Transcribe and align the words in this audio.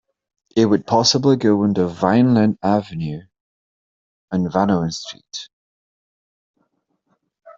It 0.55 0.65
would 0.65 0.87
possibly 0.87 1.35
go 1.35 1.63
under 1.63 1.85
Vineland 1.85 2.57
Avenue 2.63 3.21
and 4.31 4.49
Vanowen 4.51 4.91
Street. 4.91 5.47